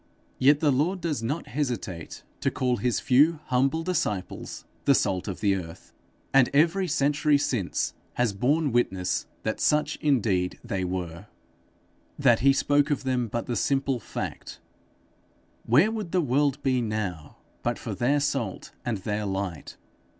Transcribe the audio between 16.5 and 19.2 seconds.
be now but for their salt and